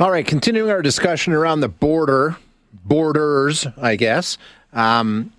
All 0.00 0.10
right, 0.10 0.26
continuing 0.26 0.70
our 0.70 0.80
discussion 0.80 1.34
around 1.34 1.60
the 1.60 1.68
border, 1.68 2.38
borders, 2.72 3.66
I 3.76 3.96
guess. 3.96 4.38
Um, 4.72 5.30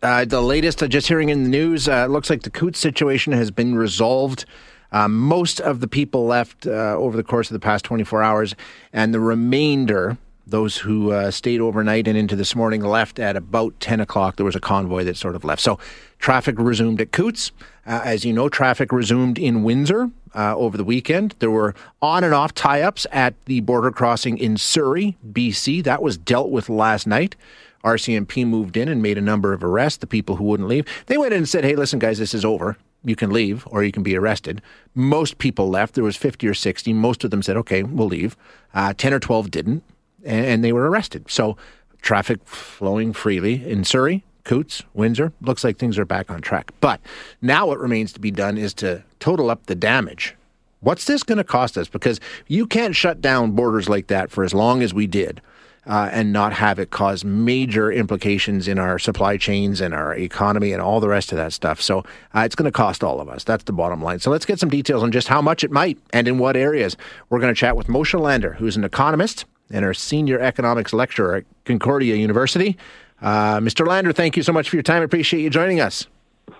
uh, 0.00 0.24
the 0.24 0.40
latest, 0.40 0.80
uh, 0.80 0.86
just 0.86 1.08
hearing 1.08 1.28
in 1.28 1.42
the 1.42 1.48
news, 1.48 1.88
uh, 1.88 2.06
looks 2.06 2.30
like 2.30 2.42
the 2.42 2.50
Coutts 2.50 2.78
situation 2.78 3.32
has 3.32 3.50
been 3.50 3.74
resolved. 3.74 4.44
Uh, 4.92 5.08
most 5.08 5.60
of 5.60 5.80
the 5.80 5.88
people 5.88 6.24
left 6.24 6.68
uh, 6.68 6.94
over 6.96 7.16
the 7.16 7.24
course 7.24 7.50
of 7.50 7.54
the 7.54 7.58
past 7.58 7.84
24 7.84 8.22
hours, 8.22 8.54
and 8.92 9.12
the 9.12 9.18
remainder, 9.18 10.16
those 10.46 10.76
who 10.76 11.10
uh, 11.10 11.32
stayed 11.32 11.60
overnight 11.60 12.06
and 12.06 12.16
into 12.16 12.36
this 12.36 12.54
morning, 12.54 12.82
left 12.82 13.18
at 13.18 13.34
about 13.34 13.74
10 13.80 13.98
o'clock. 13.98 14.36
There 14.36 14.46
was 14.46 14.54
a 14.54 14.60
convoy 14.60 15.02
that 15.02 15.16
sort 15.16 15.34
of 15.34 15.44
left. 15.44 15.60
So 15.60 15.80
traffic 16.20 16.60
resumed 16.60 17.00
at 17.00 17.10
Coutts. 17.10 17.50
as 17.84 18.24
you 18.24 18.32
know, 18.32 18.48
traffic 18.48 18.92
resumed 18.92 19.36
in 19.36 19.64
Windsor 19.64 20.12
over 20.36 20.76
the 20.76 20.84
weekend. 20.84 21.34
There 21.38 21.50
were 21.50 21.74
on 22.00 22.24
and 22.24 22.34
off 22.34 22.54
tie 22.54 22.82
ups 22.82 23.06
at 23.10 23.34
the 23.46 23.60
border 23.60 23.90
crossing 23.90 24.38
in 24.38 24.56
Surrey, 24.56 25.16
BC. 25.32 25.82
That 25.84 26.02
was 26.02 26.16
dealt 26.16 26.50
with 26.50 26.68
last 26.68 27.06
night. 27.06 27.36
RCMP 27.84 28.46
moved 28.46 28.76
in 28.76 28.88
and 28.88 29.00
made 29.00 29.16
a 29.16 29.22
number 29.22 29.52
of 29.52 29.62
arrests, 29.62 29.98
the 29.98 30.06
people 30.06 30.36
who 30.36 30.44
wouldn't 30.44 30.68
leave. 30.68 30.86
They 31.06 31.16
went 31.16 31.32
in 31.32 31.38
and 31.38 31.48
said, 31.48 31.64
hey, 31.64 31.76
listen, 31.76 31.98
guys, 31.98 32.18
this 32.18 32.34
is 32.34 32.44
over. 32.44 32.76
You 33.04 33.14
can 33.14 33.30
leave 33.30 33.66
or 33.70 33.84
you 33.84 33.92
can 33.92 34.02
be 34.02 34.16
arrested. 34.16 34.60
Most 34.94 35.38
people 35.38 35.68
left. 35.70 35.94
There 35.94 36.02
was 36.02 36.16
50 36.16 36.48
or 36.48 36.54
60. 36.54 36.92
Most 36.92 37.22
of 37.22 37.30
them 37.30 37.42
said, 37.42 37.56
okay, 37.58 37.84
we'll 37.84 38.08
leave. 38.08 38.36
Uh, 38.74 38.92
10 38.92 39.14
or 39.14 39.20
12 39.20 39.50
didn't, 39.52 39.84
and 40.24 40.64
they 40.64 40.72
were 40.72 40.90
arrested. 40.90 41.26
So 41.30 41.56
traffic 42.02 42.44
flowing 42.44 43.12
freely 43.12 43.64
in 43.64 43.84
Surrey, 43.84 44.24
Coutts, 44.46 44.84
Windsor. 44.94 45.32
Looks 45.42 45.64
like 45.64 45.76
things 45.76 45.98
are 45.98 46.04
back 46.04 46.30
on 46.30 46.40
track. 46.40 46.72
But 46.80 47.00
now 47.42 47.66
what 47.66 47.80
remains 47.80 48.12
to 48.14 48.20
be 48.20 48.30
done 48.30 48.56
is 48.56 48.72
to 48.74 49.02
total 49.18 49.50
up 49.50 49.66
the 49.66 49.74
damage. 49.74 50.34
What's 50.80 51.04
this 51.04 51.24
going 51.24 51.38
to 51.38 51.44
cost 51.44 51.76
us? 51.76 51.88
Because 51.88 52.20
you 52.46 52.66
can't 52.66 52.94
shut 52.94 53.20
down 53.20 53.52
borders 53.52 53.88
like 53.88 54.06
that 54.06 54.30
for 54.30 54.44
as 54.44 54.54
long 54.54 54.82
as 54.82 54.94
we 54.94 55.08
did 55.08 55.42
uh, 55.84 56.10
and 56.12 56.32
not 56.32 56.52
have 56.52 56.78
it 56.78 56.90
cause 56.90 57.24
major 57.24 57.90
implications 57.90 58.68
in 58.68 58.78
our 58.78 59.00
supply 59.00 59.36
chains 59.36 59.80
and 59.80 59.92
our 59.92 60.14
economy 60.14 60.72
and 60.72 60.80
all 60.80 61.00
the 61.00 61.08
rest 61.08 61.32
of 61.32 61.38
that 61.38 61.52
stuff. 61.52 61.82
So 61.82 62.04
uh, 62.32 62.40
it's 62.40 62.54
going 62.54 62.66
to 62.66 62.72
cost 62.72 63.02
all 63.02 63.20
of 63.20 63.28
us. 63.28 63.42
That's 63.42 63.64
the 63.64 63.72
bottom 63.72 64.00
line. 64.00 64.20
So 64.20 64.30
let's 64.30 64.46
get 64.46 64.60
some 64.60 64.68
details 64.68 65.02
on 65.02 65.10
just 65.10 65.26
how 65.26 65.42
much 65.42 65.64
it 65.64 65.72
might 65.72 65.98
and 66.12 66.28
in 66.28 66.38
what 66.38 66.56
areas. 66.56 66.96
We're 67.30 67.40
going 67.40 67.52
to 67.52 67.58
chat 67.58 67.76
with 67.76 67.88
Moshe 67.88 68.18
Lander, 68.18 68.52
who's 68.54 68.76
an 68.76 68.84
economist 68.84 69.44
and 69.70 69.84
our 69.84 69.94
senior 69.94 70.38
economics 70.38 70.92
lecturer 70.92 71.36
at 71.36 71.44
Concordia 71.64 72.14
University. 72.14 72.76
Uh, 73.20 73.58
Mr. 73.58 73.86
Lander, 73.86 74.12
thank 74.12 74.36
you 74.36 74.42
so 74.42 74.52
much 74.52 74.68
for 74.68 74.76
your 74.76 74.82
time. 74.82 75.02
I 75.02 75.04
appreciate 75.04 75.40
you 75.40 75.50
joining 75.50 75.80
us. 75.80 76.06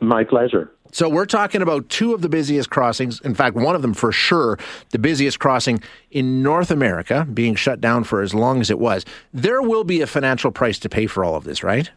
My 0.01 0.25
pleasure. 0.25 0.73
So 0.93 1.09
we're 1.09 1.27
talking 1.27 1.63
about 1.63 1.89
two 1.89 2.15
of 2.15 2.23
the 2.23 2.29
busiest 2.29 2.71
crossings. 2.71 3.21
In 3.21 3.35
fact, 3.35 3.55
one 3.57 3.75
of 3.75 3.83
them 3.83 3.93
for 3.93 4.13
sure, 4.13 4.59
the 4.91 4.98
busiest 4.98 5.39
crossing 5.39 5.83
in 6.11 6.43
North 6.43 6.71
America, 6.71 7.27
being 7.33 7.55
shut 7.55 7.81
down 7.81 8.05
for 8.05 8.23
as 8.23 8.35
long 8.35 8.61
as 8.61 8.71
it 8.71 8.79
was. 8.79 9.05
There 9.35 9.61
will 9.63 9.85
be 9.85 10.01
a 10.01 10.07
financial 10.07 10.51
price 10.51 10.79
to 10.81 10.89
pay 10.89 11.07
for 11.07 11.25
all 11.25 11.35
of 11.35 11.45
this, 11.45 11.63
right? 11.63 11.91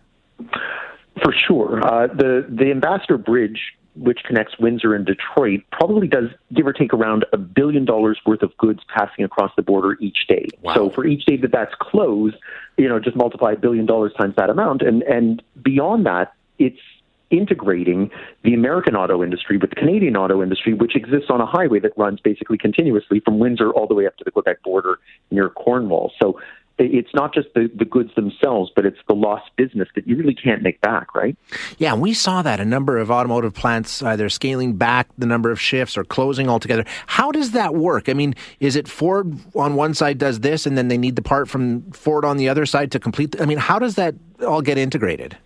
For 1.24 1.34
sure. 1.34 1.86
Uh, 1.86 2.08
the 2.08 2.46
the 2.50 2.72
Ambassador 2.72 3.18
Bridge, 3.18 3.74
which 4.00 4.20
connects 4.24 4.58
Windsor 4.60 4.94
and 4.96 5.06
Detroit, 5.06 5.62
probably 5.72 6.08
does 6.08 6.30
give 6.54 6.66
or 6.66 6.74
take 6.74 6.94
around 6.94 7.26
a 7.34 7.38
billion 7.38 7.86
dollars 7.86 8.20
worth 8.26 8.42
of 8.42 8.56
goods 8.58 8.80
passing 8.94 9.26
across 9.26 9.52
the 9.56 9.62
border 9.62 9.98
each 10.00 10.28
day. 10.28 10.48
Wow. 10.62 10.74
So 10.74 10.90
for 10.90 11.06
each 11.06 11.26
day 11.26 11.38
that 11.38 11.52
that's 11.52 11.76
closed, 11.80 12.36
you 12.78 12.88
know, 12.88 13.00
just 13.00 13.16
multiply 13.16 13.54
a 13.54 13.58
billion 13.58 13.86
dollars 13.86 14.14
times 14.18 14.36
that 14.38 14.50
amount, 14.50 14.82
and 14.82 15.04
and 15.04 15.44
beyond 15.62 16.06
that, 16.06 16.34
it's 16.58 16.80
integrating 17.30 18.10
the 18.44 18.54
American 18.54 18.96
auto 18.96 19.24
industry 19.24 19.58
with 19.58 19.70
the 19.70 19.76
Canadian 19.76 20.18
auto 20.18 20.42
industry, 20.42 20.74
which 20.74 20.96
exists 20.96 21.30
on 21.30 21.42
a 21.42 21.46
highway 21.46 21.80
that 21.80 21.92
runs 21.96 22.20
basically 22.20 22.58
continuously 22.58 23.20
from 23.20 23.38
Windsor 23.38 23.70
all 23.72 23.86
the 23.86 23.94
way 23.94 24.08
up 24.08 24.18
to 24.18 24.24
the 24.24 24.32
Quebec 24.32 24.64
border 24.64 24.98
near 25.30 25.50
Cornwall. 25.50 26.12
So 26.20 26.40
it's 26.80 27.14
not 27.14 27.34
just 27.34 27.48
the, 27.54 27.70
the 27.76 27.86
goods 27.86 28.14
themselves, 28.16 28.72
but 28.76 28.86
it's 28.86 28.98
the 29.08 29.14
lost 29.14 29.50
business 29.58 29.88
that 29.96 30.08
you 30.08 30.16
really 30.16 30.34
can't 30.34 30.62
make 30.62 30.80
back, 30.82 31.14
right? 31.14 31.38
Yeah, 31.78 31.94
we 31.94 32.14
saw 32.14 32.42
that 32.42 32.60
a 32.60 32.66
number 32.66 32.98
of 32.98 33.12
automotive 33.12 33.54
plants 33.54 34.02
either 34.02 34.30
scaling 34.30 34.78
back 34.78 35.10
the 35.18 35.26
number 35.26 35.52
of 35.52 35.60
shifts 35.60 35.98
or 35.98 36.04
closing 36.04 36.48
altogether. 36.48 36.86
How 37.08 37.32
does 37.32 37.52
that 37.52 37.76
work? 37.76 38.10
I 38.10 38.14
mean, 38.14 38.36
is 38.60 38.76
it 38.76 38.88
Ford 38.88 39.38
on 39.56 39.76
one 39.76 39.94
side 39.94 40.18
does 40.18 40.40
this 40.40 40.66
and 40.66 40.78
then 40.78 40.88
they 40.88 40.98
need 40.98 41.16
the 41.16 41.22
part 41.22 41.50
from 41.50 41.92
Ford 41.92 42.26
on 42.26 42.38
the 42.38 42.50
other 42.50 42.66
side 42.66 42.92
to 42.94 43.00
complete? 43.00 43.40
I 43.42 43.46
mean, 43.46 43.58
how 43.58 43.80
does 43.80 43.96
that 43.96 44.16
all 44.46 44.62
get 44.62 44.78
integrated? 44.78 45.38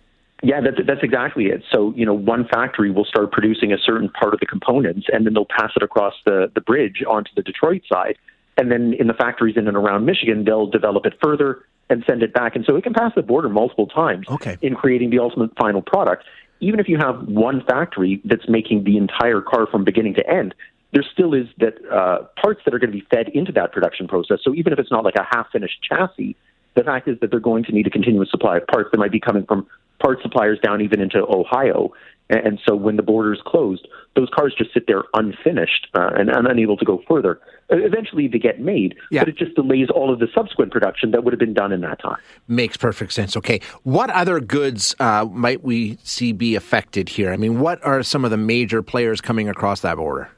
Yeah, 0.42 0.60
that's, 0.60 0.76
that's 0.86 1.02
exactly 1.02 1.46
it. 1.46 1.62
So, 1.72 1.94
you 1.96 2.04
know, 2.04 2.12
one 2.12 2.46
factory 2.46 2.90
will 2.90 3.06
start 3.06 3.32
producing 3.32 3.72
a 3.72 3.78
certain 3.78 4.10
part 4.10 4.34
of 4.34 4.40
the 4.40 4.46
components, 4.46 5.06
and 5.10 5.24
then 5.24 5.32
they'll 5.32 5.46
pass 5.46 5.70
it 5.74 5.82
across 5.82 6.12
the, 6.26 6.50
the 6.54 6.60
bridge 6.60 7.02
onto 7.08 7.30
the 7.34 7.42
Detroit 7.42 7.82
side. 7.90 8.16
And 8.56 8.70
then 8.70 8.94
in 8.98 9.06
the 9.08 9.14
factories 9.14 9.56
in 9.56 9.66
and 9.66 9.76
around 9.76 10.04
Michigan, 10.04 10.44
they'll 10.44 10.66
develop 10.66 11.06
it 11.06 11.14
further 11.22 11.64
and 11.90 12.04
send 12.06 12.22
it 12.22 12.32
back. 12.32 12.56
And 12.56 12.64
so 12.64 12.76
it 12.76 12.84
can 12.84 12.94
pass 12.94 13.12
the 13.14 13.22
border 13.22 13.48
multiple 13.48 13.86
times 13.86 14.26
okay. 14.28 14.56
in 14.62 14.74
creating 14.74 15.10
the 15.10 15.18
ultimate 15.18 15.50
final 15.56 15.82
product. 15.82 16.24
Even 16.60 16.80
if 16.80 16.88
you 16.88 16.96
have 16.98 17.26
one 17.26 17.62
factory 17.64 18.20
that's 18.24 18.48
making 18.48 18.84
the 18.84 18.96
entire 18.96 19.40
car 19.40 19.66
from 19.66 19.84
beginning 19.84 20.14
to 20.14 20.28
end, 20.30 20.54
there 20.92 21.04
still 21.12 21.34
is 21.34 21.46
that 21.58 21.74
uh, 21.92 22.24
parts 22.40 22.60
that 22.64 22.72
are 22.72 22.78
going 22.78 22.92
to 22.92 22.96
be 22.96 23.06
fed 23.10 23.28
into 23.30 23.52
that 23.52 23.72
production 23.72 24.06
process. 24.06 24.38
So 24.42 24.54
even 24.54 24.72
if 24.72 24.78
it's 24.78 24.90
not 24.90 25.04
like 25.04 25.16
a 25.16 25.26
half 25.28 25.50
finished 25.50 25.82
chassis, 25.82 26.36
the 26.74 26.84
fact 26.84 27.08
is 27.08 27.18
that 27.20 27.30
they're 27.30 27.40
going 27.40 27.64
to 27.64 27.72
need 27.72 27.86
a 27.86 27.90
continuous 27.90 28.30
supply 28.30 28.58
of 28.58 28.66
parts 28.66 28.90
that 28.92 28.98
might 28.98 29.12
be 29.12 29.20
coming 29.20 29.44
from 29.44 29.66
part 29.98 30.22
suppliers 30.22 30.58
down 30.62 30.80
even 30.80 31.00
into 31.00 31.18
Ohio. 31.18 31.92
And 32.30 32.58
so 32.66 32.74
when 32.74 32.96
the 32.96 33.02
borders 33.02 33.40
closed, 33.44 33.86
those 34.16 34.28
cars 34.34 34.54
just 34.56 34.72
sit 34.72 34.86
there 34.86 35.04
unfinished 35.12 35.88
uh, 35.94 36.10
and, 36.16 36.30
and, 36.30 36.46
unable 36.46 36.76
to 36.76 36.84
go 36.84 37.02
further. 37.06 37.38
Eventually 37.68 38.28
they 38.28 38.38
get 38.38 38.60
made, 38.60 38.94
yeah. 39.10 39.20
but 39.20 39.28
it 39.28 39.36
just 39.36 39.54
delays 39.54 39.88
all 39.94 40.12
of 40.12 40.20
the 40.20 40.28
subsequent 40.34 40.72
production 40.72 41.10
that 41.10 41.24
would 41.24 41.32
have 41.32 41.38
been 41.38 41.54
done 41.54 41.70
in 41.72 41.82
that 41.82 42.00
time. 42.00 42.16
Makes 42.48 42.78
perfect 42.78 43.12
sense. 43.12 43.36
Okay. 43.36 43.60
What 43.82 44.08
other 44.10 44.40
goods 44.40 44.94
uh, 45.00 45.26
might 45.30 45.62
we 45.62 45.98
see 46.02 46.32
be 46.32 46.54
affected 46.54 47.10
here? 47.10 47.30
I 47.30 47.36
mean, 47.36 47.60
what 47.60 47.84
are 47.84 48.02
some 48.02 48.24
of 48.24 48.30
the 48.30 48.36
major 48.38 48.82
players 48.82 49.20
coming 49.20 49.48
across 49.48 49.80
that 49.80 49.96
border? 49.96 50.30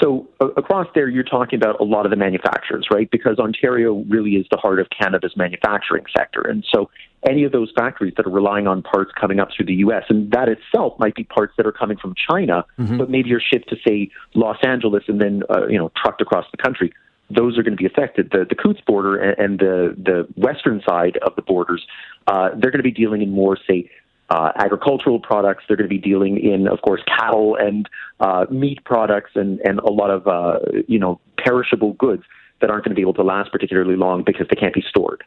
So 0.00 0.28
uh, 0.40 0.48
across 0.56 0.86
there, 0.94 1.08
you're 1.08 1.24
talking 1.24 1.58
about 1.58 1.80
a 1.80 1.84
lot 1.84 2.06
of 2.06 2.10
the 2.10 2.16
manufacturers, 2.16 2.86
right? 2.90 3.10
Because 3.10 3.38
Ontario 3.38 4.04
really 4.08 4.32
is 4.32 4.46
the 4.50 4.56
heart 4.56 4.80
of 4.80 4.88
Canada's 4.90 5.36
manufacturing 5.36 6.04
sector. 6.16 6.40
And 6.40 6.64
so 6.72 6.90
any 7.28 7.44
of 7.44 7.52
those 7.52 7.70
factories 7.76 8.14
that 8.16 8.26
are 8.26 8.30
relying 8.30 8.66
on 8.66 8.82
parts 8.82 9.12
coming 9.20 9.40
up 9.40 9.48
through 9.54 9.66
the 9.66 9.74
U.S., 9.74 10.04
and 10.08 10.30
that 10.30 10.48
itself 10.48 10.94
might 10.98 11.14
be 11.14 11.24
parts 11.24 11.52
that 11.58 11.66
are 11.66 11.72
coming 11.72 11.98
from 11.98 12.14
China, 12.30 12.64
mm-hmm. 12.78 12.96
but 12.96 13.10
maybe 13.10 13.32
are 13.34 13.40
shipped 13.40 13.68
to, 13.68 13.76
say, 13.86 14.10
Los 14.34 14.56
Angeles 14.62 15.04
and 15.08 15.20
then, 15.20 15.42
uh, 15.50 15.66
you 15.66 15.78
know, 15.78 15.92
trucked 16.02 16.22
across 16.22 16.46
the 16.50 16.56
country. 16.56 16.92
Those 17.28 17.58
are 17.58 17.62
going 17.62 17.76
to 17.76 17.80
be 17.80 17.86
affected. 17.86 18.30
The, 18.32 18.46
the 18.48 18.54
Coutts 18.54 18.80
border 18.86 19.16
and, 19.16 19.38
and 19.38 19.58
the, 19.58 19.94
the 19.96 20.28
western 20.40 20.82
side 20.88 21.18
of 21.18 21.36
the 21.36 21.42
borders, 21.42 21.86
uh, 22.26 22.50
they're 22.56 22.70
going 22.70 22.78
to 22.78 22.82
be 22.82 22.90
dealing 22.90 23.22
in 23.22 23.30
more, 23.30 23.58
say, 23.68 23.90
uh, 24.30 24.52
agricultural 24.56 25.20
products. 25.20 25.64
They're 25.66 25.76
going 25.76 25.88
to 25.88 25.94
be 25.94 25.98
dealing 25.98 26.38
in, 26.38 26.68
of 26.68 26.80
course, 26.82 27.02
cattle 27.06 27.56
and 27.56 27.88
uh, 28.20 28.46
meat 28.50 28.84
products 28.84 29.32
and, 29.34 29.60
and 29.60 29.78
a 29.80 29.90
lot 29.90 30.10
of, 30.10 30.26
uh, 30.26 30.58
you 30.86 30.98
know, 30.98 31.20
perishable 31.38 31.94
goods 31.94 32.22
that 32.60 32.70
aren't 32.70 32.84
going 32.84 32.90
to 32.90 32.96
be 32.96 33.02
able 33.02 33.14
to 33.14 33.22
last 33.22 33.50
particularly 33.50 33.96
long 33.96 34.22
because 34.22 34.46
they 34.48 34.56
can't 34.56 34.74
be 34.74 34.84
stored. 34.88 35.24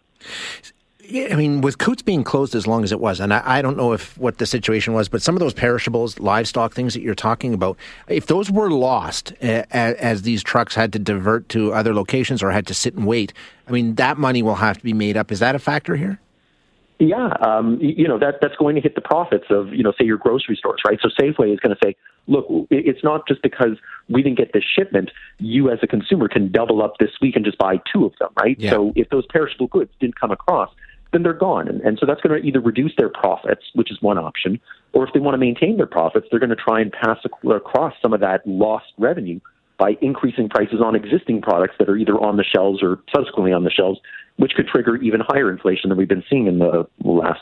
Yeah, 1.05 1.29
I 1.31 1.35
mean, 1.35 1.59
with 1.59 1.79
Coutts 1.79 2.01
being 2.01 2.23
closed 2.23 2.55
as 2.55 2.65
long 2.65 2.83
as 2.83 2.93
it 2.93 2.99
was, 2.99 3.19
and 3.19 3.33
I, 3.33 3.41
I, 3.57 3.61
don't 3.61 3.75
know 3.75 3.91
if 3.91 4.17
what 4.17 4.37
the 4.37 4.45
situation 4.45 4.93
was, 4.93 5.09
but 5.09 5.21
some 5.21 5.35
of 5.35 5.41
those 5.41 5.53
perishables, 5.53 6.17
livestock 6.19 6.73
things 6.73 6.93
that 6.93 7.01
you're 7.01 7.13
talking 7.13 7.53
about, 7.53 7.77
if 8.07 8.27
those 8.27 8.49
were 8.49 8.71
lost 8.71 9.33
uh, 9.43 9.63
as 9.71 10.21
these 10.21 10.41
trucks 10.41 10.75
had 10.75 10.93
to 10.93 10.99
divert 10.99 11.49
to 11.49 11.73
other 11.73 11.93
locations 11.93 12.41
or 12.41 12.51
had 12.51 12.65
to 12.67 12.73
sit 12.73 12.93
and 12.93 13.05
wait, 13.05 13.33
I 13.67 13.71
mean, 13.71 13.95
that 13.95 14.17
money 14.17 14.41
will 14.41 14.55
have 14.55 14.77
to 14.77 14.83
be 14.83 14.93
made 14.93 15.17
up. 15.17 15.29
Is 15.29 15.39
that 15.39 15.55
a 15.55 15.59
factor 15.59 15.97
here? 15.97 16.21
Yeah, 16.99 17.33
um, 17.41 17.79
you 17.81 18.07
know 18.07 18.17
that 18.19 18.35
that's 18.41 18.55
going 18.55 18.75
to 18.75 18.81
hit 18.81 18.95
the 18.95 19.01
profits 19.01 19.45
of 19.49 19.73
you 19.73 19.83
know 19.83 19.91
say 19.99 20.05
your 20.05 20.17
grocery 20.17 20.55
stores, 20.55 20.81
right? 20.87 20.99
So 21.01 21.09
Safeway 21.09 21.53
is 21.53 21.59
going 21.59 21.75
to 21.75 21.77
say, 21.83 21.95
look, 22.27 22.47
it's 22.69 23.03
not 23.03 23.27
just 23.27 23.41
because 23.41 23.77
we 24.09 24.23
didn't 24.23 24.37
get 24.37 24.53
this 24.53 24.63
shipment. 24.63 25.11
You 25.39 25.69
as 25.69 25.79
a 25.81 25.87
consumer 25.87 26.27
can 26.27 26.51
double 26.51 26.81
up 26.81 26.97
this 26.99 27.11
week 27.21 27.35
and 27.35 27.45
just 27.45 27.57
buy 27.57 27.81
two 27.91 28.05
of 28.05 28.13
them, 28.19 28.29
right? 28.41 28.59
Yeah. 28.59 28.71
So 28.71 28.93
if 28.95 29.09
those 29.09 29.25
perishable 29.27 29.67
goods 29.67 29.91
didn't 29.99 30.19
come 30.19 30.31
across, 30.31 30.69
then 31.11 31.21
they're 31.21 31.33
gone, 31.33 31.67
and, 31.67 31.79
and 31.81 31.99
so 31.99 32.07
that's 32.07 32.21
going 32.21 32.41
to 32.41 32.47
either 32.47 32.59
reduce 32.59 32.93
their 32.97 33.09
profits, 33.09 33.61
which 33.75 33.91
is 33.91 34.01
one 34.01 34.17
option, 34.17 34.59
or 34.93 35.07
if 35.07 35.13
they 35.13 35.19
want 35.19 35.35
to 35.35 35.37
maintain 35.37 35.77
their 35.77 35.85
profits, 35.85 36.25
they're 36.31 36.39
going 36.39 36.49
to 36.49 36.55
try 36.55 36.81
and 36.81 36.91
pass 36.91 37.19
across 37.23 37.93
some 38.01 38.13
of 38.13 38.19
that 38.21 38.41
lost 38.47 38.87
revenue 38.97 39.39
by 39.77 39.95
increasing 40.01 40.49
prices 40.49 40.81
on 40.83 40.95
existing 40.95 41.41
products 41.41 41.75
that 41.77 41.87
are 41.87 41.97
either 41.97 42.13
on 42.13 42.37
the 42.37 42.43
shelves 42.43 42.81
or 42.81 42.99
subsequently 43.13 43.53
on 43.53 43.63
the 43.63 43.69
shelves 43.69 43.99
which 44.37 44.53
could 44.53 44.67
trigger 44.67 44.95
even 44.97 45.21
higher 45.21 45.51
inflation 45.51 45.89
than 45.89 45.97
we've 45.97 46.07
been 46.07 46.23
seeing 46.29 46.47
in 46.47 46.59
the 46.59 46.87
last. 47.03 47.41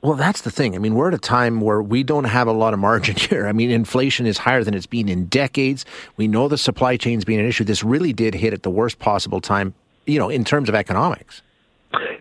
Well, 0.00 0.14
that's 0.14 0.42
the 0.42 0.50
thing. 0.50 0.76
I 0.76 0.78
mean, 0.78 0.94
we're 0.94 1.08
at 1.08 1.14
a 1.14 1.18
time 1.18 1.60
where 1.60 1.82
we 1.82 2.04
don't 2.04 2.24
have 2.24 2.46
a 2.46 2.52
lot 2.52 2.72
of 2.72 2.78
margin 2.78 3.16
here. 3.18 3.46
I 3.46 3.52
mean, 3.52 3.70
inflation 3.70 4.26
is 4.26 4.38
higher 4.38 4.62
than 4.62 4.74
it's 4.74 4.86
been 4.86 5.08
in 5.08 5.26
decades. 5.26 5.84
We 6.16 6.28
know 6.28 6.48
the 6.48 6.58
supply 6.58 6.96
chain's 6.96 7.24
been 7.24 7.40
an 7.40 7.46
issue. 7.46 7.64
This 7.64 7.82
really 7.82 8.12
did 8.12 8.34
hit 8.34 8.52
at 8.52 8.62
the 8.62 8.70
worst 8.70 8.98
possible 8.98 9.40
time, 9.40 9.74
you 10.06 10.18
know, 10.18 10.28
in 10.28 10.44
terms 10.44 10.68
of 10.68 10.74
economics. 10.74 11.42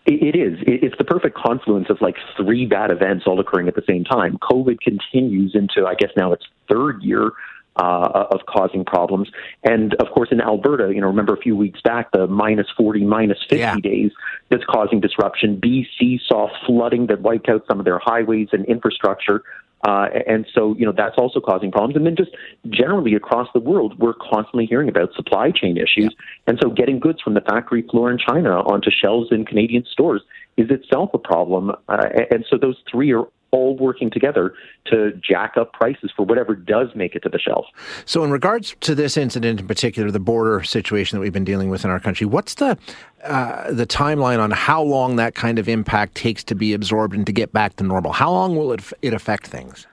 It 0.06 0.38
is. 0.38 0.58
It's 0.66 0.98
the 0.98 1.04
perfect 1.04 1.38
confluence 1.38 1.90
of 1.90 1.98
like 2.00 2.16
three 2.38 2.66
bad 2.66 2.92
events 2.92 3.26
all 3.28 3.40
occurring 3.42 3.68
at 3.68 3.76
the 3.76 3.84
same 3.86 4.06
time. 4.06 4.38
COVID 4.38 4.80
continues 4.80 5.54
into, 5.54 5.86
I 5.86 5.96
guess 5.96 6.12
now 6.16 6.32
its 6.32 6.46
third 6.70 7.04
year 7.04 7.32
uh, 7.78 8.26
of 8.32 8.42
causing 8.48 8.84
problems. 8.84 9.30
And 9.64 9.94
of 9.96 10.08
course, 10.14 10.30
in 10.32 10.42
Alberta, 10.42 10.94
you 10.94 11.02
know, 11.02 11.08
remember 11.08 11.34
a 11.34 11.38
few 11.38 11.56
weeks 11.56 11.82
back, 11.82 12.12
the 12.12 12.28
minus 12.28 12.68
40, 12.76 13.06
minus 13.06 13.40
50 13.50 13.58
Yeah. 13.58 13.76
days 13.82 14.12
that's 14.50 14.64
causing 14.66 15.00
disruption. 15.00 15.58
BC 15.62 16.20
saw 16.28 16.50
flooding 16.66 17.08
that 17.08 17.22
wiped 17.22 17.50
out 17.50 17.64
some 17.68 17.80
of 17.80 17.86
their 17.86 18.00
highways 18.00 18.50
and 18.52 18.66
infrastructure. 18.66 19.44
Uh, 19.88 20.08
and 20.26 20.48
so, 20.56 20.76
you 20.76 20.86
know, 20.86 20.92
that's 20.92 21.18
also 21.18 21.40
causing 21.40 21.72
problems. 21.72 21.96
And 21.96 22.06
then 22.06 22.16
just 22.16 22.32
generally 22.70 23.14
across 23.14 23.48
the 23.54 23.60
world, 23.60 23.98
we're 24.00 24.16
constantly 24.16 24.66
hearing 24.66 24.90
about 24.90 25.14
supply 25.14 25.52
chain 25.52 25.78
issues. 25.78 26.16
And 26.48 26.58
so 26.62 26.70
getting 26.72 27.00
goods 27.00 27.22
from 27.22 27.36
the 27.36 27.42
factory 27.42 27.84
floor 27.84 28.10
in 28.10 28.18
China 28.18 28.62
onto 28.62 28.90
shelves 28.90 29.28
in 29.32 29.46
Canadian 29.46 29.86
stores 29.86 30.24
is 30.58 30.72
itself 30.72 31.12
a 31.14 31.20
problem. 31.20 31.72
Uh, 31.88 32.08
and 32.32 32.44
so 32.50 32.58
those 32.58 32.78
three 32.90 33.14
are 33.14 33.28
all 33.52 33.78
working 33.78 34.10
together 34.10 34.54
to 34.88 35.12
jack 35.28 35.54
up 35.58 35.74
prices 35.74 36.12
for 36.16 36.26
whatever 36.26 36.56
does 36.56 36.90
make 36.96 37.16
it 37.16 37.22
to 37.22 37.30
the 37.30 37.40
shelf. 37.40 37.66
So, 38.06 38.24
in 38.24 38.32
regards 38.32 38.76
to 38.82 38.96
this 38.96 39.18
incident 39.18 39.60
in 39.60 39.68
particular, 39.68 40.12
the 40.12 40.20
border 40.20 40.64
situation 40.64 41.18
that 41.18 41.22
we've 41.22 41.34
been 41.34 41.46
dealing 41.46 41.70
with 41.70 41.86
in 41.86 41.92
our 41.92 42.00
country, 42.00 42.26
what's 42.26 42.56
the 42.56 42.78
uh, 43.24 43.72
the 43.72 43.86
timeline 43.86 44.40
on 44.40 44.52
how 44.52 44.82
long 44.82 45.16
that 45.18 45.36
kind 45.36 45.60
of 45.60 45.68
impact 45.68 46.16
takes 46.16 46.44
to 46.46 46.56
be 46.56 46.74
absorbed 46.74 47.16
and 47.16 47.26
to 47.26 47.32
get 47.32 47.52
back 47.52 47.76
to 47.78 47.84
normal? 47.84 48.12
How 48.12 48.32
long 48.32 48.56
will 48.56 48.72
it 48.72 48.82
it 49.02 49.14
affect 49.14 49.48
things? 49.48 49.88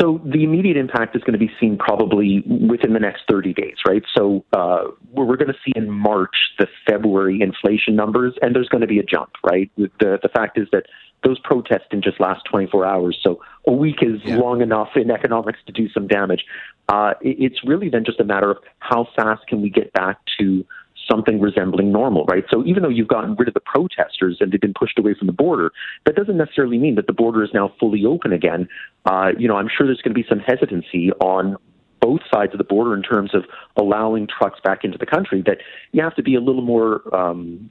So 0.00 0.18
the 0.24 0.44
immediate 0.44 0.78
impact 0.78 1.14
is 1.14 1.22
going 1.22 1.38
to 1.38 1.38
be 1.38 1.50
seen 1.60 1.76
probably 1.76 2.42
within 2.46 2.94
the 2.94 3.00
next 3.00 3.24
30 3.28 3.52
days, 3.52 3.76
right? 3.86 4.02
So 4.16 4.44
uh, 4.52 4.84
we're, 5.12 5.26
we're 5.26 5.36
going 5.36 5.52
to 5.52 5.58
see 5.64 5.72
in 5.76 5.90
March 5.90 6.34
the 6.58 6.66
February 6.88 7.42
inflation 7.42 7.96
numbers, 7.96 8.34
and 8.40 8.54
there's 8.54 8.68
going 8.68 8.80
to 8.80 8.86
be 8.86 8.98
a 8.98 9.02
jump, 9.02 9.32
right? 9.44 9.70
The 9.76 10.18
the 10.22 10.28
fact 10.32 10.58
is 10.58 10.68
that 10.72 10.84
those 11.22 11.38
protests 11.40 11.84
didn't 11.90 12.04
just 12.04 12.20
last 12.20 12.44
24 12.46 12.86
hours, 12.86 13.18
so 13.22 13.40
a 13.66 13.72
week 13.72 14.02
is 14.02 14.20
Yeah. 14.24 14.38
long 14.38 14.62
enough 14.62 14.96
in 14.96 15.10
economics 15.10 15.58
to 15.66 15.72
do 15.72 15.88
some 15.90 16.06
damage. 16.06 16.44
Uh, 16.88 17.14
it's 17.20 17.62
really 17.64 17.88
then 17.88 18.04
just 18.04 18.20
a 18.20 18.24
matter 18.24 18.50
of 18.50 18.58
how 18.78 19.04
fast 19.16 19.46
can 19.46 19.62
we 19.62 19.70
get 19.70 19.92
back 19.92 20.18
to 20.38 20.64
something 21.10 21.40
resembling 21.40 21.90
normal, 21.90 22.24
right? 22.26 22.44
So 22.50 22.64
even 22.64 22.82
though 22.82 22.88
you've 22.88 23.08
gotten 23.08 23.34
rid 23.34 23.48
of 23.48 23.54
the 23.54 23.60
protesters 23.60 24.38
and 24.40 24.52
they've 24.52 24.60
been 24.60 24.74
pushed 24.74 24.98
away 24.98 25.14
from 25.14 25.26
the 25.26 25.32
border, 25.32 25.72
that 26.04 26.14
doesn't 26.14 26.36
necessarily 26.36 26.78
mean 26.78 26.94
that 26.94 27.06
the 27.06 27.12
border 27.12 27.42
is 27.42 27.50
now 27.52 27.72
fully 27.80 28.04
open 28.04 28.32
again. 28.32 28.68
Uh, 29.06 29.32
you 29.36 29.48
know, 29.48 29.56
I'm 29.56 29.68
sure 29.68 29.86
there's 29.86 30.00
going 30.02 30.14
to 30.14 30.20
be 30.22 30.26
some 30.28 30.38
hesitancy 30.38 31.10
on 31.20 31.56
both 32.00 32.20
sides 32.32 32.52
of 32.52 32.58
the 32.58 32.64
border 32.64 32.94
in 32.94 33.02
terms 33.02 33.34
of 33.34 33.44
allowing 33.76 34.26
trucks 34.26 34.60
back 34.62 34.84
into 34.84 34.98
the 34.98 35.06
country. 35.06 35.42
That 35.42 35.58
you 35.92 36.02
have 36.02 36.14
to 36.16 36.22
be 36.22 36.34
a 36.34 36.40
little 36.40 36.62
more. 36.62 37.02
Um, 37.14 37.68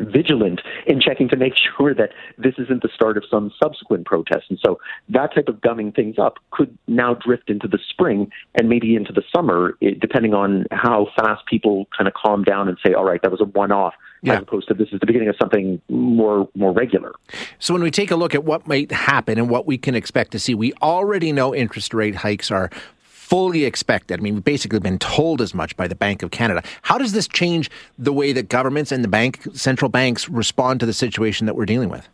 vigilant 0.00 0.60
in 0.86 1.00
checking 1.00 1.28
to 1.28 1.36
make 1.36 1.54
sure 1.76 1.94
that 1.94 2.10
this 2.38 2.54
isn't 2.58 2.82
the 2.82 2.88
start 2.94 3.16
of 3.16 3.24
some 3.30 3.52
subsequent 3.62 4.06
protest. 4.06 4.46
And 4.50 4.58
so 4.64 4.78
that 5.08 5.34
type 5.34 5.48
of 5.48 5.60
gumming 5.60 5.92
things 5.92 6.18
up 6.18 6.38
could 6.50 6.76
now 6.86 7.14
drift 7.14 7.50
into 7.50 7.68
the 7.68 7.78
spring 7.90 8.30
and 8.54 8.68
maybe 8.68 8.96
into 8.96 9.12
the 9.12 9.22
summer, 9.34 9.76
eh, 9.82 9.90
depending 10.00 10.34
on 10.34 10.66
how 10.70 11.08
fast 11.16 11.46
people 11.46 11.86
kind 11.96 12.08
of 12.08 12.14
calm 12.14 12.42
down 12.42 12.68
and 12.68 12.76
say, 12.84 12.92
all 12.94 13.04
right, 13.04 13.20
that 13.22 13.30
was 13.30 13.40
a 13.40 13.44
one 13.44 13.72
off, 13.72 13.94
Yeah. 14.22 14.34
as 14.34 14.42
opposed 14.42 14.68
to 14.68 14.74
this 14.74 14.88
is 14.92 15.00
the 15.00 15.06
beginning 15.06 15.28
of 15.28 15.36
something 15.40 15.80
more 15.88 16.48
more 16.54 16.72
regular. 16.72 17.12
So, 17.58 17.74
when 17.74 17.82
we 17.82 17.90
take 17.90 18.10
a 18.10 18.16
look 18.16 18.34
at 18.34 18.44
what 18.44 18.66
might 18.66 18.90
happen 18.90 19.38
and 19.38 19.48
what 19.50 19.66
we 19.66 19.78
can 19.78 19.94
expect 19.94 20.32
to 20.32 20.38
see, 20.38 20.54
we 20.54 20.72
already 20.82 21.30
know 21.32 21.54
interest 21.54 21.92
rate 21.94 22.16
hikes 22.16 22.50
are 22.50 22.70
fully 23.24 23.64
expected. 23.64 24.20
I 24.20 24.22
mean, 24.22 24.34
we've 24.34 24.44
basically 24.44 24.80
been 24.80 24.98
told 24.98 25.40
as 25.40 25.54
much 25.54 25.74
by 25.78 25.88
the 25.88 25.94
Bank 25.94 26.22
of 26.22 26.30
Canada. 26.30 26.62
How 26.82 26.98
does 26.98 27.12
this 27.12 27.26
change 27.26 27.70
the 27.98 28.12
way 28.12 28.32
that 28.34 28.50
governments 28.50 28.92
and 28.92 29.02
the 29.02 29.08
bank 29.08 29.40
central 29.54 29.88
banks 29.88 30.28
respond 30.28 30.80
to 30.80 30.86
the 30.86 30.92
situation 30.92 31.46
that 31.46 31.56
we're 31.56 31.64
dealing 31.64 31.88
with? 31.88 32.06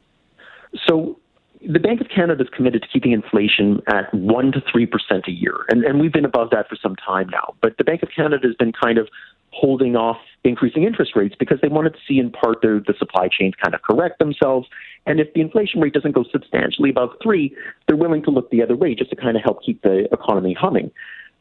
So 0.86 1.18
the 1.66 1.80
Bank 1.80 2.00
of 2.00 2.08
Canada 2.14 2.44
is 2.44 2.48
committed 2.50 2.82
to 2.82 2.88
keeping 2.88 3.10
inflation 3.10 3.82
at 3.88 4.14
1 4.14 4.52
to 4.52 4.60
3% 4.60 5.26
a 5.26 5.30
year. 5.32 5.56
And, 5.68 5.82
and 5.82 6.00
we've 6.00 6.12
been 6.12 6.24
above 6.24 6.50
that 6.50 6.68
for 6.68 6.76
some 6.80 6.94
time 6.94 7.28
now. 7.28 7.54
But 7.60 7.76
the 7.76 7.84
Bank 7.84 8.04
of 8.04 8.10
Canada 8.14 8.46
has 8.46 8.54
been 8.54 8.72
kind 8.72 8.96
of 8.96 9.08
holding 9.50 9.96
off 9.96 10.18
increasing 10.44 10.84
interest 10.84 11.16
rates 11.16 11.34
because 11.38 11.58
they 11.60 11.68
wanted 11.68 11.92
to 11.94 11.98
see 12.06 12.20
in 12.20 12.30
part 12.30 12.62
the, 12.62 12.82
the 12.86 12.94
supply 12.98 13.28
chains 13.28 13.54
kind 13.60 13.74
of 13.74 13.82
correct 13.82 14.20
themselves. 14.20 14.68
And 15.06 15.18
if 15.18 15.32
the 15.34 15.40
inflation 15.40 15.80
rate 15.80 15.94
doesn't 15.94 16.12
go 16.12 16.24
substantially 16.30 16.90
above 16.90 17.10
3, 17.22 17.54
they're 17.86 17.96
willing 17.96 18.22
to 18.24 18.30
look 18.30 18.50
the 18.50 18.62
other 18.62 18.76
way 18.76 18.94
just 18.94 19.10
to 19.10 19.16
kind 19.16 19.36
of 19.36 19.42
help 19.42 19.64
keep 19.64 19.82
the 19.82 20.08
economy 20.12 20.54
humming. 20.58 20.90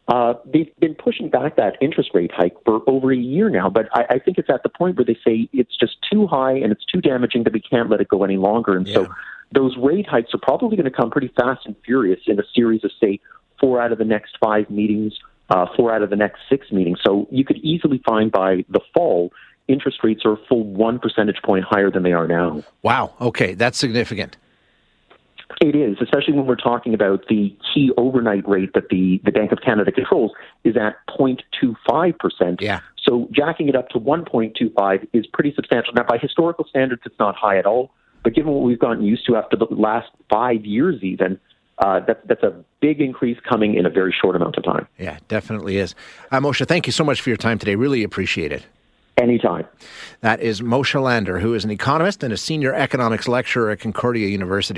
Uh, 0.08 0.34
they've 0.46 0.76
been 0.80 0.96
pushing 0.96 1.30
back 1.30 1.56
that 1.56 1.78
interest 1.82 2.10
rate 2.16 2.32
hike 2.34 2.56
for 2.66 2.82
over 2.88 3.12
a 3.12 3.18
year 3.18 3.48
now, 3.50 3.70
but 3.70 3.88
I, 3.94 4.16
I 4.16 4.20
think 4.20 4.40
it's 4.40 4.50
at 4.50 4.64
the 4.64 4.70
point 4.70 4.98
where 4.98 5.06
they 5.06 5.18
say 5.24 5.48
it's 5.54 5.78
just 5.78 5.98
too 6.12 6.26
high 6.26 6.54
and 6.54 6.72
it's 6.72 6.84
too 6.86 7.00
damaging 7.00 7.44
that 7.44 7.54
we 7.54 7.62
can't 7.62 7.92
let 7.92 8.02
it 8.02 8.08
go 8.08 8.24
any 8.24 8.38
longer. 8.38 8.76
And 8.76 8.88
Yeah. 8.88 8.96
so 8.96 9.08
those 9.52 9.78
rate 9.78 10.08
hikes 10.08 10.34
are 10.34 10.40
probably 10.40 10.78
going 10.78 10.90
to 10.90 10.96
come 10.96 11.12
pretty 11.12 11.32
fast 11.40 11.66
and 11.66 11.76
furious 11.86 12.22
in 12.26 12.40
a 12.40 12.44
series 12.56 12.84
of, 12.84 12.92
say, 13.00 13.20
four 13.60 13.80
out 13.80 13.92
of 13.92 14.00
the 14.00 14.06
next 14.06 14.38
five 14.42 14.70
meetings, 14.72 15.14
uh, 15.52 15.68
four 15.76 15.94
out 15.94 16.02
of 16.02 16.10
the 16.10 16.16
next 16.16 16.40
six 16.50 16.72
meetings. 16.72 17.00
So 17.06 17.28
you 17.30 17.44
could 17.46 17.58
easily 17.58 18.02
find 18.04 18.32
by 18.32 18.66
the 18.70 18.80
fall, 18.96 19.32
interest 19.70 20.00
rates 20.04 20.26
are 20.26 20.34
a 20.34 20.38
full 20.50 20.64
one 20.64 21.00
percentage 21.00 21.42
point 21.44 21.64
higher 21.64 21.90
than 21.90 22.04
they 22.04 22.12
are 22.12 22.28
now. 22.28 22.64
Wow. 22.82 23.14
Okay, 23.22 23.54
that's 23.54 23.78
significant. 23.78 24.36
It 25.62 25.76
is, 25.76 25.98
especially 26.02 26.34
when 26.34 26.46
we're 26.46 26.56
talking 26.56 26.94
about 26.94 27.28
the 27.28 27.56
key 27.74 27.92
overnight 27.98 28.48
rate 28.48 28.74
that 28.76 28.90
the, 28.90 29.20
the 29.26 29.32
Bank 29.32 29.52
of 29.52 29.60
Canada 29.62 29.92
controls 29.92 30.32
is 30.64 30.78
at 30.78 30.96
0.25%. 31.10 32.62
Yeah. 32.62 32.80
So 33.04 33.28
jacking 33.32 33.68
it 33.68 33.76
up 33.76 33.90
to 33.90 34.00
1.25 34.00 35.08
is 35.12 35.26
pretty 35.28 35.54
substantial. 35.54 35.94
Now, 35.94 36.04
by 36.04 36.18
historical 36.18 36.66
standards, 36.66 37.02
it's 37.06 37.18
not 37.20 37.36
high 37.36 37.58
at 37.58 37.66
all. 37.66 37.92
But 38.24 38.36
given 38.36 38.54
what 38.54 38.64
we've 38.64 38.80
gotten 38.80 39.04
used 39.04 39.26
to 39.28 39.38
after 39.38 39.58
the 39.58 39.68
last 39.70 40.10
five 40.30 40.66
years, 40.66 41.02
even, 41.02 41.40
uh, 41.80 42.02
that, 42.02 42.28
that's 42.28 42.44
a 42.44 42.54
big 42.80 43.02
increase 43.02 43.38
coming 43.48 43.76
in 43.76 43.86
a 43.86 43.90
very 43.90 44.14
short 44.14 44.36
amount 44.36 44.58
of 44.58 44.64
time. 44.64 44.88
Yeah, 44.98 45.18
definitely 45.28 45.78
is. 45.78 45.96
Uh, 46.32 46.40
Moshe, 46.40 46.66
thank 46.68 46.86
you 46.86 46.94
so 46.94 47.04
much 47.04 47.22
for 47.22 47.30
your 47.30 47.38
time 47.38 47.58
today. 47.58 47.76
Really 47.76 48.04
appreciate 48.04 48.52
it. 48.52 48.66
Anytime. 49.20 49.66
That 50.22 50.40
is 50.40 50.62
Moshe 50.62 51.02
Lander, 51.02 51.40
who 51.40 51.54
is 51.54 51.66
an 51.66 51.72
economist 51.72 52.24
and 52.24 52.34
a 52.34 52.38
senior 52.38 52.74
economics 52.74 53.28
lecturer 53.28 53.70
at 53.72 53.80
Concordia 53.80 54.28
University. 54.28 54.78